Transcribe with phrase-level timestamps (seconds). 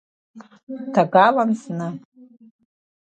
[0.93, 1.87] Ҭагалан зны.